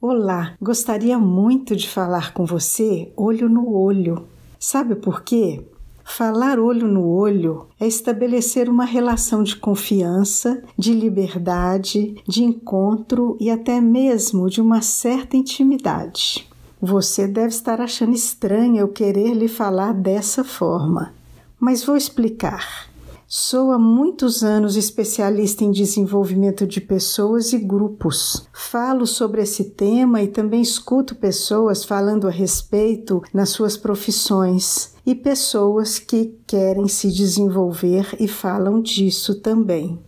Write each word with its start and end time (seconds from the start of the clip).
Olá, 0.00 0.54
gostaria 0.62 1.18
muito 1.18 1.74
de 1.74 1.88
falar 1.88 2.32
com 2.32 2.46
você 2.46 3.12
olho 3.16 3.48
no 3.48 3.74
olho. 3.74 4.28
Sabe 4.56 4.94
por 4.94 5.22
quê? 5.22 5.60
Falar 6.04 6.60
olho 6.60 6.86
no 6.86 7.04
olho 7.04 7.66
é 7.80 7.86
estabelecer 7.88 8.68
uma 8.68 8.84
relação 8.84 9.42
de 9.42 9.56
confiança, 9.56 10.62
de 10.78 10.92
liberdade, 10.92 12.14
de 12.28 12.44
encontro 12.44 13.36
e 13.40 13.50
até 13.50 13.80
mesmo 13.80 14.48
de 14.48 14.60
uma 14.60 14.82
certa 14.82 15.36
intimidade. 15.36 16.48
Você 16.80 17.26
deve 17.26 17.48
estar 17.48 17.80
achando 17.80 18.14
estranho 18.14 18.76
eu 18.76 18.86
querer 18.86 19.34
lhe 19.34 19.48
falar 19.48 19.92
dessa 19.92 20.44
forma, 20.44 21.12
mas 21.58 21.82
vou 21.82 21.96
explicar. 21.96 22.88
Sou 23.30 23.72
há 23.72 23.78
muitos 23.78 24.42
anos 24.42 24.74
especialista 24.74 25.62
em 25.62 25.70
desenvolvimento 25.70 26.66
de 26.66 26.80
pessoas 26.80 27.52
e 27.52 27.58
grupos. 27.58 28.48
Falo 28.54 29.06
sobre 29.06 29.42
esse 29.42 29.64
tema 29.64 30.22
e 30.22 30.28
também 30.28 30.62
escuto 30.62 31.14
pessoas 31.14 31.84
falando 31.84 32.26
a 32.26 32.30
respeito 32.30 33.22
nas 33.34 33.50
suas 33.50 33.76
profissões 33.76 34.94
e 35.04 35.14
pessoas 35.14 35.98
que 35.98 36.38
querem 36.46 36.88
se 36.88 37.12
desenvolver 37.12 38.16
e 38.18 38.26
falam 38.26 38.80
disso 38.80 39.34
também. 39.34 39.98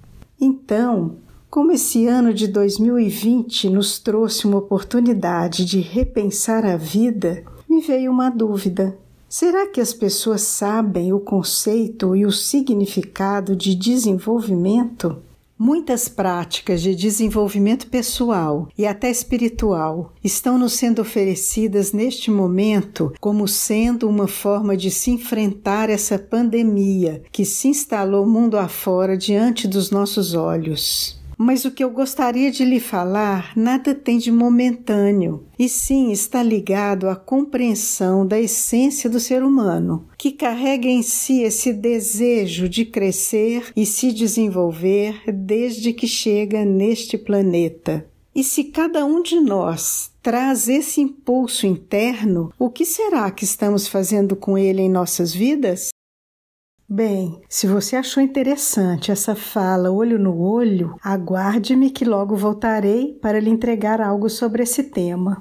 Então, 0.41 1.17
como 1.51 1.73
esse 1.73 2.07
ano 2.07 2.33
de 2.33 2.49
2020 2.49 3.69
nos 3.69 3.99
trouxe 3.99 4.47
uma 4.47 4.57
oportunidade 4.57 5.67
de 5.67 5.81
repensar 5.81 6.65
a 6.65 6.79
vida, 6.79 7.45
me 7.69 7.83
veio 7.83 8.11
uma 8.11 8.31
dúvida. 8.31 8.97
Será 9.33 9.65
que 9.69 9.81
as 9.81 9.95
pessoas 9.95 10.41
sabem 10.41 11.13
o 11.13 11.21
conceito 11.21 12.17
e 12.17 12.27
o 12.27 12.33
significado 12.33 13.55
de 13.55 13.77
desenvolvimento? 13.77 15.23
Muitas 15.57 16.09
práticas 16.09 16.83
de 16.83 16.97
desenvolvimento 16.97 17.87
pessoal 17.87 18.67
e 18.77 18.85
até 18.85 19.09
espiritual 19.09 20.13
estão 20.25 20.59
nos 20.59 20.73
sendo 20.73 21.01
oferecidas 21.01 21.93
neste 21.93 22.29
momento 22.29 23.13
como 23.21 23.47
sendo 23.47 24.09
uma 24.09 24.27
forma 24.27 24.77
de 24.77 24.91
se 24.91 25.13
enfrentar 25.13 25.89
essa 25.89 26.19
pandemia 26.19 27.23
que 27.31 27.45
se 27.45 27.69
instalou 27.69 28.27
mundo 28.27 28.59
afora 28.59 29.17
diante 29.17 29.69
dos 29.69 29.93
nossos 29.93 30.35
olhos. 30.35 31.20
Mas 31.43 31.65
o 31.65 31.71
que 31.71 31.83
eu 31.83 31.89
gostaria 31.89 32.51
de 32.51 32.67
lhe 32.67 32.79
falar 32.79 33.53
nada 33.57 33.95
tem 33.95 34.19
de 34.19 34.31
momentâneo, 34.31 35.47
e 35.59 35.71
sim 35.71 36.13
está 36.13 36.43
ligado 36.43 37.09
à 37.09 37.17
compreensão 37.17 38.27
da 38.27 38.39
essência 38.39 39.09
do 39.09 39.19
ser 39.19 39.43
humano, 39.43 40.07
que 40.19 40.33
carrega 40.33 40.87
em 40.87 41.01
si 41.01 41.41
esse 41.41 41.73
desejo 41.73 42.69
de 42.69 42.85
crescer 42.85 43.73
e 43.75 43.87
se 43.87 44.13
desenvolver 44.13 45.23
desde 45.33 45.95
que 45.95 46.07
chega 46.07 46.63
neste 46.63 47.17
planeta. 47.17 48.07
E 48.35 48.45
se 48.45 48.65
cada 48.65 49.07
um 49.07 49.23
de 49.23 49.41
nós 49.41 50.11
traz 50.23 50.69
esse 50.69 51.01
impulso 51.01 51.67
interno, 51.67 52.53
o 52.59 52.69
que 52.69 52.85
será 52.85 53.31
que 53.31 53.45
estamos 53.45 53.89
fazendo 53.89 54.37
com 54.37 54.59
ele 54.59 54.83
em 54.83 54.91
nossas 54.91 55.33
vidas? 55.33 55.89
Bem, 56.93 57.41
se 57.49 57.69
você 57.69 57.95
achou 57.95 58.21
interessante 58.21 59.13
essa 59.13 59.37
fala 59.37 59.93
olho 59.93 60.19
no 60.19 60.37
olho, 60.37 60.97
aguarde-me 61.01 61.89
que 61.89 62.05
logo 62.05 62.35
voltarei 62.37 63.15
para 63.23 63.39
lhe 63.39 63.49
entregar 63.49 64.01
algo 64.01 64.29
sobre 64.29 64.65
esse 64.65 64.91
tema. 64.91 65.41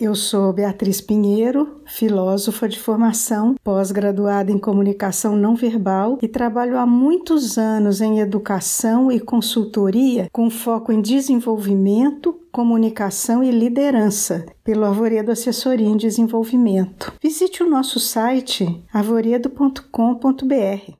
Eu 0.00 0.14
sou 0.14 0.52
Beatriz 0.52 1.00
Pinheiro, 1.00 1.80
filósofa 1.84 2.68
de 2.68 2.78
formação, 2.78 3.56
pós-graduada 3.64 4.52
em 4.52 4.56
comunicação 4.56 5.34
não 5.34 5.56
verbal 5.56 6.20
e 6.22 6.28
trabalho 6.28 6.78
há 6.78 6.86
muitos 6.86 7.58
anos 7.58 8.00
em 8.00 8.20
educação 8.20 9.10
e 9.10 9.18
consultoria 9.18 10.28
com 10.32 10.48
foco 10.50 10.92
em 10.92 11.02
desenvolvimento, 11.02 12.32
comunicação 12.52 13.42
e 13.42 13.50
liderança 13.50 14.46
pelo 14.62 14.84
Arvoredo 14.84 15.32
Assessoria 15.32 15.88
em 15.88 15.96
Desenvolvimento. 15.96 17.12
Visite 17.20 17.64
o 17.64 17.68
nosso 17.68 17.98
site 17.98 18.80
arvoredo.com.br. 18.92 20.92